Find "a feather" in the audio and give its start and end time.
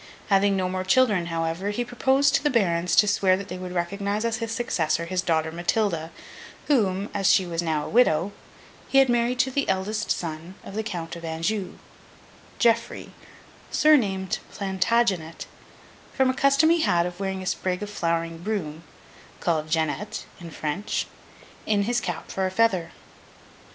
22.47-22.91